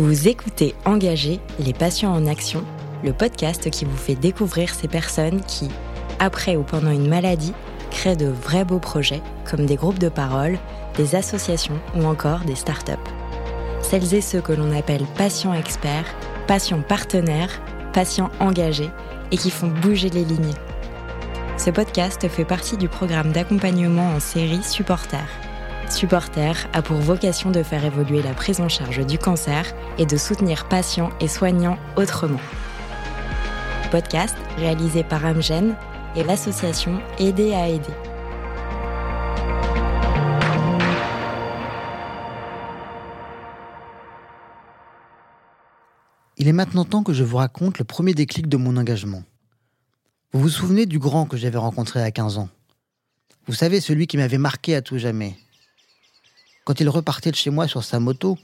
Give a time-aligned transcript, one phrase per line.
[0.00, 2.64] Vous écoutez Engagé, les patients en action,
[3.04, 5.68] le podcast qui vous fait découvrir ces personnes qui,
[6.18, 7.52] après ou pendant une maladie,
[7.90, 10.58] créent de vrais beaux projets comme des groupes de parole,
[10.96, 12.92] des associations ou encore des startups.
[13.82, 16.14] Celles et ceux que l'on appelle patients experts,
[16.46, 17.60] patients partenaires,
[17.92, 18.88] patients engagés
[19.32, 20.54] et qui font bouger les lignes.
[21.58, 25.26] Ce podcast fait partie du programme d'accompagnement en série Supporter.
[25.90, 29.64] Supporter a pour vocation de faire évoluer la prise en charge du cancer
[29.98, 32.40] et de soutenir patients et soignants autrement.
[33.90, 35.74] Podcast réalisé par Amgen
[36.14, 37.92] et l'association Aider à aider.
[46.38, 49.24] Il est maintenant temps que je vous raconte le premier déclic de mon engagement.
[50.32, 52.48] Vous vous souvenez du grand que j'avais rencontré à 15 ans?
[53.46, 55.36] Vous savez, celui qui m'avait marqué à tout jamais.
[56.70, 58.38] Quand il repartait de chez moi sur sa moto,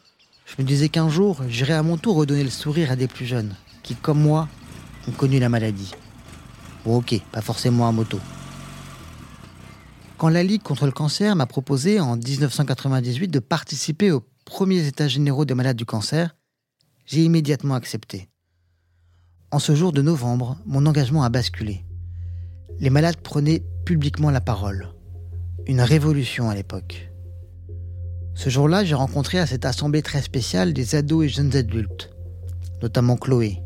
[0.46, 3.24] je me disais qu'un jour, j'irai à mon tour redonner le sourire à des plus
[3.24, 4.48] jeunes, qui, comme moi,
[5.06, 5.92] ont connu la maladie.
[6.84, 8.18] Bon ok, pas forcément à moto.
[10.18, 15.06] Quand la Ligue contre le cancer m'a proposé en 1998 de participer aux premiers états
[15.06, 16.34] généraux des malades du cancer,
[17.04, 18.28] j'ai immédiatement accepté.
[19.52, 21.84] En ce jour de novembre, mon engagement a basculé.
[22.80, 24.88] Les malades prenaient publiquement la parole.
[25.68, 27.08] Une révolution à l'époque.
[28.36, 32.10] Ce jour-là, j'ai rencontré à cette assemblée très spéciale des ados et jeunes adultes,
[32.82, 33.62] notamment Chloé.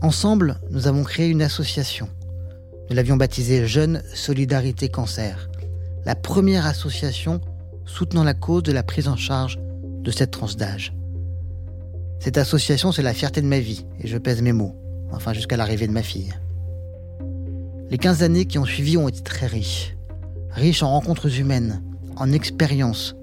[0.00, 2.08] Ensemble, nous avons créé une association.
[2.88, 5.50] Nous l'avions baptisée Jeune Solidarité Cancer,
[6.04, 7.40] la première association
[7.84, 10.94] soutenant la cause de la prise en charge de cette tranche d'âge.
[12.20, 14.76] Cette association, c'est la fierté de ma vie, et je pèse mes mots,
[15.10, 16.32] enfin jusqu'à l'arrivée de ma fille.
[17.90, 19.96] Les 15 années qui ont suivi ont été très riches.
[20.52, 21.82] Riches en rencontres humaines,
[22.16, 23.16] en expériences,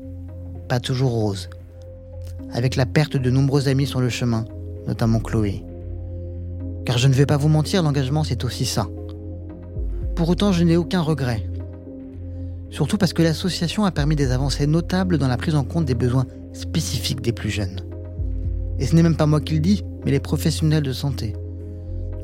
[0.67, 1.49] pas toujours roses.
[2.53, 4.45] Avec la perte de nombreux amis sur le chemin,
[4.87, 5.63] notamment Chloé.
[6.85, 8.87] Car je ne vais pas vous mentir, l'engagement c'est aussi ça.
[10.15, 11.43] Pour autant, je n'ai aucun regret.
[12.69, 15.95] Surtout parce que l'association a permis des avancées notables dans la prise en compte des
[15.95, 17.81] besoins spécifiques des plus jeunes.
[18.79, 21.33] Et ce n'est même pas moi qui le dis, mais les professionnels de santé.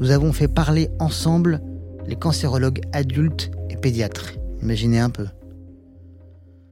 [0.02, 1.62] Nous avons fait parler ensemble
[2.08, 4.34] les cancérologues adultes et pédiatres.
[4.62, 5.28] Imaginez un peu.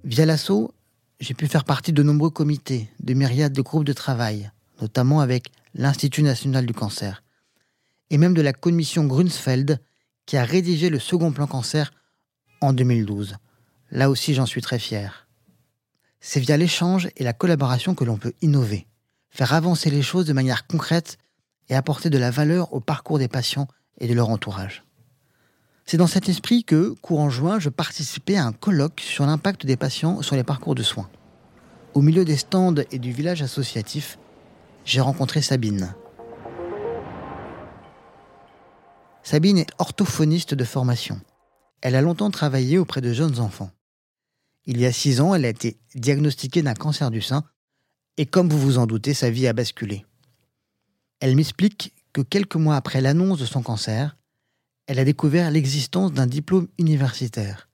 [0.03, 0.71] Via l'assaut,
[1.19, 4.51] j'ai pu faire partie de nombreux comités, de myriades de groupes de travail,
[4.81, 7.23] notamment avec l'Institut national du cancer,
[8.09, 9.79] et même de la commission Grunsfeld
[10.25, 11.91] qui a rédigé le second plan cancer
[12.61, 13.37] en 2012.
[13.91, 15.27] Là aussi, j'en suis très fier.
[16.19, 18.87] C'est via l'échange et la collaboration que l'on peut innover
[19.37, 21.19] faire avancer les choses de manière concrète
[21.69, 23.67] et apporter de la valeur au parcours des patients
[23.99, 24.83] et de leur entourage.
[25.89, 29.77] C'est dans cet esprit que, courant juin, je participais à un colloque sur l'impact des
[29.77, 31.09] patients sur les parcours de soins.
[31.93, 34.19] Au milieu des stands et du village associatif,
[34.83, 35.95] j'ai rencontré Sabine.
[39.23, 41.21] Sabine est orthophoniste de formation.
[41.81, 43.71] Elle a longtemps travaillé auprès de jeunes enfants.
[44.65, 47.45] Il y a six ans, elle a été diagnostiquée d'un cancer du sein
[48.17, 50.05] et comme vous vous en doutez, sa vie a basculé.
[51.21, 54.17] Elle m'explique que quelques mois après l'annonce de son cancer,
[54.87, 57.69] elle a découvert l'existence d'un diplôme universitaire,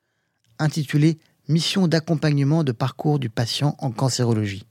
[0.59, 1.19] intitulé
[1.49, 4.65] Mission d'accompagnement de parcours du patient en cancérologie.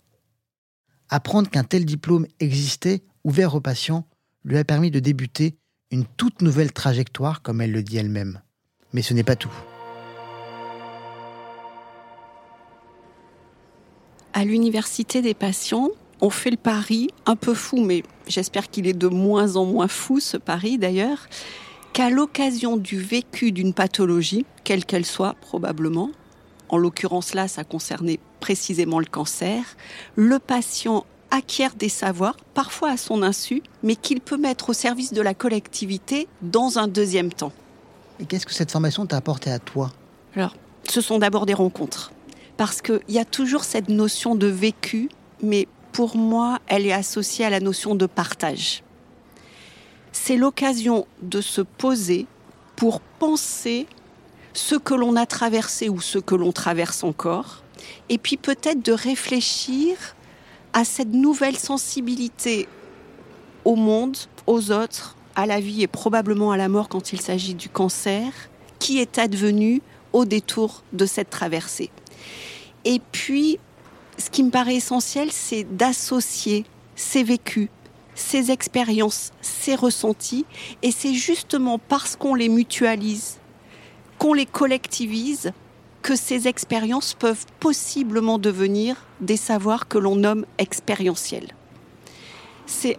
[1.11, 4.07] Apprendre qu'un tel diplôme existait, ouvert aux patients,
[4.45, 5.59] lui a permis de débuter
[5.91, 8.41] une toute nouvelle trajectoire, comme elle le dit elle-même.
[8.95, 9.53] Mais ce n'est pas tout.
[14.33, 18.93] à l'université des patients, on fait le pari, un peu fou, mais j'espère qu'il est
[18.93, 21.29] de moins en moins fou ce pari d'ailleurs,
[21.93, 26.11] qu'à l'occasion du vécu d'une pathologie, quelle qu'elle soit probablement,
[26.69, 29.77] en l'occurrence là ça concernait précisément le cancer,
[30.17, 35.13] le patient acquiert des savoirs, parfois à son insu, mais qu'il peut mettre au service
[35.13, 37.53] de la collectivité dans un deuxième temps.
[38.21, 39.91] Et qu'est-ce que cette formation t'a apporté à toi?
[40.37, 40.55] Alors,
[40.89, 42.13] ce sont d'abord des rencontres
[42.57, 45.09] parce qu'il y a toujours cette notion de vécu,
[45.43, 48.83] mais pour moi, elle est associée à la notion de partage.
[50.25, 52.27] C'est l'occasion de se poser
[52.77, 53.89] pour penser
[54.53, 57.65] ce que l'on a traversé ou ce que l'on traverse encore,
[58.09, 59.97] et puis peut-être de réfléchir
[60.75, 62.69] à cette nouvelle sensibilité
[63.65, 64.17] au monde,
[64.47, 68.33] aux autres, à la vie et probablement à la mort quand il s'agit du cancer,
[68.79, 69.83] qui est advenu
[70.13, 71.91] au détour de cette traversée.
[72.85, 73.59] Et puis,
[74.19, 76.65] ce qui me paraît essentiel, c'est d'associer
[76.95, 77.71] ces vécus,
[78.15, 80.45] ces expériences, ces ressentis.
[80.83, 83.39] Et c'est justement parce qu'on les mutualise,
[84.19, 85.53] qu'on les collectivise,
[86.03, 91.55] que ces expériences peuvent possiblement devenir des savoirs que l'on nomme expérientiels.
[92.67, 92.99] c'est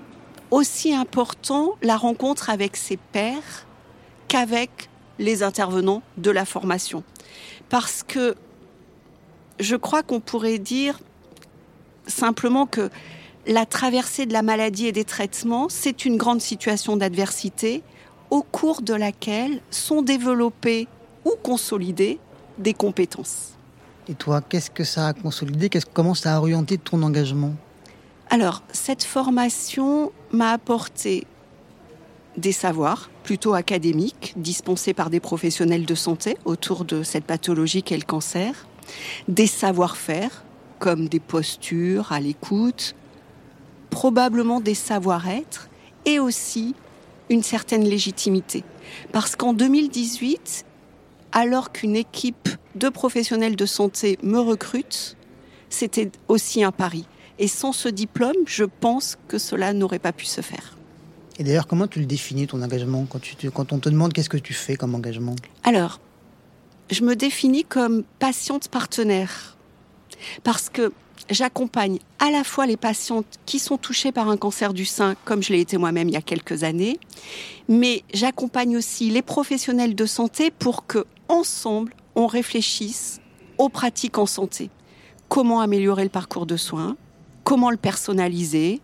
[0.51, 3.65] aussi important la rencontre avec ses pairs
[4.27, 7.04] qu'avec les intervenants de la formation.
[7.69, 8.36] Parce que
[9.60, 11.00] je crois qu'on pourrait dire
[12.06, 12.92] simplement que
[13.45, 17.84] la traversée de la maladie et des traitements, c'est une grande situation d'adversité
[18.30, 20.88] au cours de laquelle sont développées
[21.25, 22.19] ou consolidées
[22.57, 23.50] des compétences.
[24.07, 25.69] Et toi, qu'est-ce que ça a consolidé?
[25.94, 27.54] Comment ça a orienté ton engagement?
[28.30, 31.25] Alors, cette formation m'a apporté
[32.38, 37.98] des savoirs plutôt académiques dispensés par des professionnels de santé autour de cette pathologie qu'est
[37.98, 38.68] le cancer,
[39.28, 40.44] des savoir-faire
[40.80, 42.96] comme des postures à l'écoute,
[43.94, 45.69] probablement des savoir-être
[46.06, 46.74] et aussi
[47.30, 48.63] une certaine légitimité.
[49.12, 50.66] Parce qu'en 2018,
[51.31, 55.16] alors qu'une équipe de professionnels de santé me recrute,
[55.69, 57.06] c'était aussi un pari.
[57.38, 60.75] Et sans ce diplôme, je pense que cela n'aurait pas pu se faire.
[61.38, 63.06] Et d'ailleurs, comment tu le définis, ton engagement?
[63.07, 65.36] Quand, tu quand on te demande qu'est-ce que tu fais comme engagement?
[65.63, 66.00] Alors,
[66.89, 69.56] je me définis comme patiente partenaire.
[70.44, 70.92] Parce que
[71.30, 75.44] j'accompagne à la fois les patientes qui sont touchées par un cancer du sein, comme
[75.44, 77.00] je l'ai été moi-même il y a quelques années,
[77.68, 83.20] mais j'accompagne aussi les professionnels de santé pour que, ensemble, on réfléchisse
[83.58, 84.70] aux pratiques en santé.
[85.30, 86.96] Comment améliorer le parcours de soins
[87.44, 88.81] Comment le personnaliser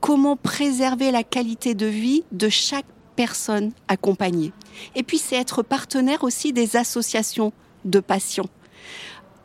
[0.00, 2.86] Comment préserver la qualité de vie de chaque
[3.16, 4.52] personne accompagnée
[4.94, 7.52] Et puis, c'est être partenaire aussi des associations
[7.84, 8.48] de patients.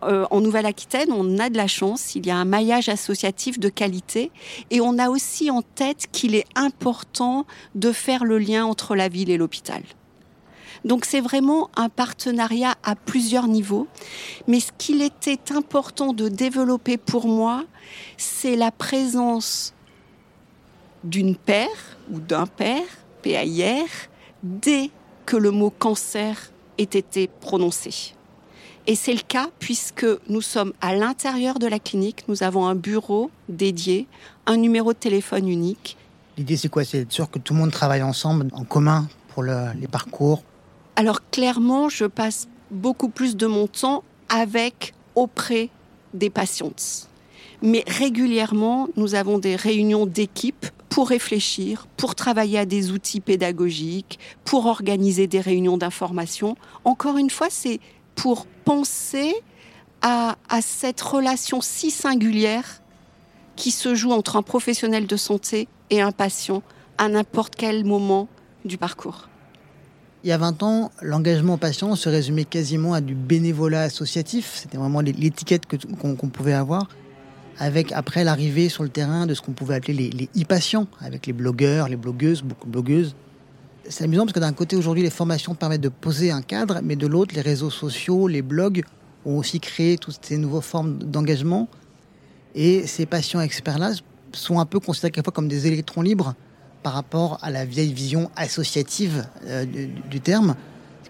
[0.03, 3.69] Euh, en Nouvelle-Aquitaine, on a de la chance, il y a un maillage associatif de
[3.69, 4.31] qualité
[4.71, 7.45] et on a aussi en tête qu'il est important
[7.75, 9.83] de faire le lien entre la ville et l'hôpital.
[10.83, 13.87] Donc c'est vraiment un partenariat à plusieurs niveaux.
[14.47, 17.65] Mais ce qu'il était important de développer pour moi,
[18.17, 19.73] c'est la présence
[21.03, 22.85] d'une paire ou d'un père,
[23.21, 23.85] PAIR,
[24.43, 24.89] dès
[25.25, 28.15] que le mot cancer ait été prononcé.
[28.87, 32.75] Et c'est le cas puisque nous sommes à l'intérieur de la clinique, nous avons un
[32.75, 34.07] bureau dédié,
[34.47, 35.97] un numéro de téléphone unique.
[36.37, 36.83] L'idée c'est quoi?
[36.83, 40.43] C'est sûr que tout le monde travaille ensemble, en commun, pour les parcours?
[40.95, 45.69] Alors clairement, je passe beaucoup plus de mon temps avec, auprès
[46.13, 47.07] des patientes.
[47.61, 54.19] Mais régulièrement, nous avons des réunions d'équipe pour réfléchir, pour travailler à des outils pédagogiques,
[54.43, 56.57] pour organiser des réunions d'information.
[56.83, 57.79] Encore une fois, c'est
[58.21, 59.33] pour penser
[60.03, 62.83] à, cette relation si singulière
[63.55, 66.61] qui se joue entre un professionnel de santé et un patient
[66.99, 68.27] à n'importe quel moment
[68.63, 69.27] du parcours.
[70.23, 74.51] Il y a 20 ans, l'engagement patient se résumait quasiment à du bénévolat associatif.
[74.53, 76.89] C'était vraiment l'étiquette qu'on pouvait avoir.
[77.57, 81.33] Avec après l'arrivée sur le terrain de ce qu'on pouvait appeler les e-patients, avec les
[81.33, 83.15] blogueurs, les blogueuses, beaucoup de blogueuses,
[83.89, 86.95] c'est amusant parce que d'un côté, aujourd'hui, les formations permettent de poser un cadre, mais
[86.95, 88.83] de l'autre, les réseaux sociaux, les blogs
[89.25, 91.67] ont aussi créé toutes ces nouvelles formes d'engagement.
[92.55, 93.93] Et ces patients experts-là
[94.33, 96.35] sont un peu considérés quelquefois comme des électrons libres
[96.83, 99.65] par rapport à la vieille vision associative euh,
[100.09, 100.55] du, terme.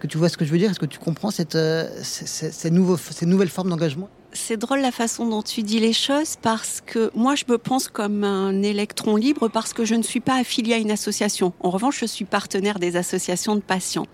[0.02, 0.68] Que tu vois ce que je veux dire?
[0.68, 4.08] Est-ce que tu comprends cette, euh, ces nouvelles formes d'engagement?
[4.32, 7.86] C'est drôle la façon dont tu dis les choses parce que moi je me pense
[7.86, 11.52] comme un électron libre parce que je ne suis pas affiliée à une association.
[11.60, 14.08] En revanche, je suis partenaire des associations de patients.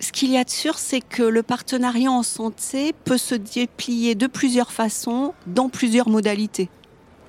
[0.00, 4.14] Ce qu'il y a de sûr, c'est que le partenariat en santé peut se déplier
[4.14, 6.70] de plusieurs façons, dans plusieurs modalités.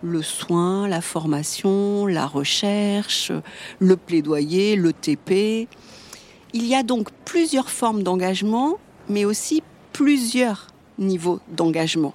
[0.02, 3.34] Le soin, la formation, la recherche,
[3.80, 5.68] le plaidoyer, le TP.
[6.54, 8.78] Il y a donc plusieurs formes d'engagement,
[9.08, 9.62] mais aussi
[9.94, 12.14] plusieurs niveau d'engagement.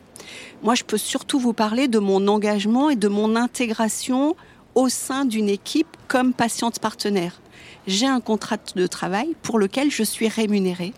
[0.62, 4.36] Moi, je peux surtout vous parler de mon engagement et de mon intégration
[4.74, 7.40] au sein d'une équipe comme patiente partenaire.
[7.86, 10.94] J'ai un contrat de travail pour lequel je suis rémunérée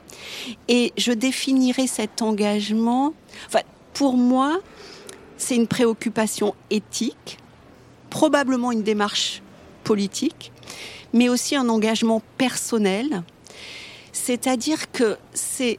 [0.69, 3.13] et je définirai cet engagement.
[3.49, 3.61] Enfin,
[3.93, 4.61] pour moi,
[5.37, 7.39] c'est une préoccupation éthique,
[8.09, 9.43] probablement une démarche
[9.85, 10.53] politique,
[11.17, 13.23] mais aussi un engagement personnel.
[14.13, 15.79] C'est-à-dire que c'est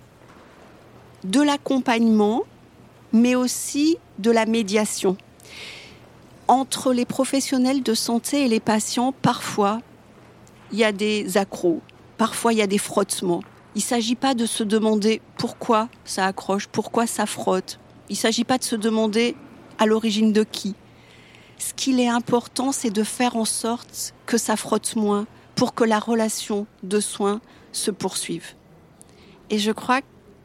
[1.24, 2.44] de l'accompagnement,
[3.14, 5.16] mais aussi de la médiation.
[6.48, 9.80] Entre les professionnels de santé et les patients, parfois,
[10.72, 11.82] il y a des accros,
[12.18, 13.44] parfois il y a des frottements.
[13.76, 17.80] Il ne s'agit pas de se demander pourquoi ça accroche, pourquoi ça frotte.
[18.10, 19.36] Il ne s'agit pas de se demander
[19.78, 20.74] à l'origine de qui.
[21.58, 25.84] Ce qu'il est important, c'est de faire en sorte que ça frotte moins pour que
[25.84, 28.54] la relation de soins se poursuive.
[29.50, 30.02] Et je crois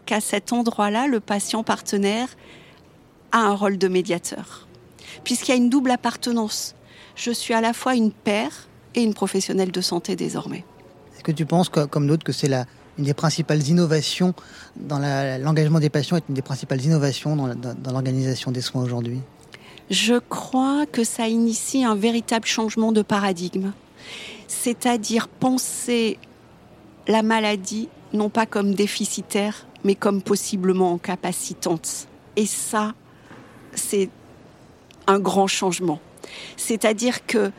[0.07, 2.28] qu'à cet endroit-là, le patient partenaire
[3.31, 4.69] a un rôle de médiateur,
[5.25, 6.75] puisqu'il y a une double appartenance.
[7.14, 10.64] Je suis à la fois une père et une professionnelle de santé désormais.
[11.14, 12.64] Est-ce que tu penses, comme d'autres, que c'est la,
[12.99, 14.35] une des principales innovations
[14.76, 19.21] dans l'engagement des patients est une des principales innovations dans l'organisation des soins aujourd'hui?
[19.90, 23.72] Je crois que ça initie un véritable changement de paradigme,
[24.48, 26.18] c'est-à-dire penser
[27.08, 32.08] la maladie non pas comme déficitaire, mais comme possiblement incapacitante.
[32.36, 32.94] Et ça,
[33.74, 34.08] c'est
[35.06, 36.00] un grand changement.
[36.56, 37.50] C'est-à-dire que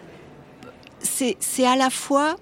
[1.00, 2.38] c'est à la fois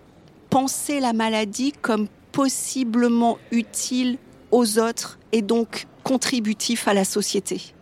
[0.50, 4.17] penser la maladie comme possiblement utile
[4.51, 7.73] aux autres et donc contributif à la société.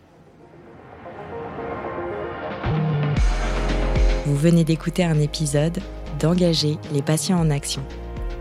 [4.30, 5.80] Vous venez d'écouter un épisode
[6.20, 7.84] d'Engager les patients en action.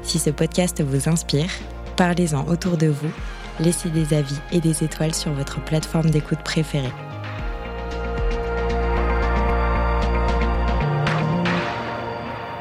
[0.02, 1.49] Si ce podcast vous inspire,
[1.97, 3.11] parlez-en autour de vous,
[3.59, 6.92] laissez des avis et des étoiles sur votre plateforme d'écoute préférée.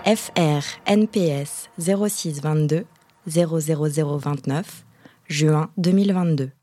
[0.05, 2.85] FR NPS 0622
[3.27, 4.85] 00029
[5.27, 6.56] juin 2022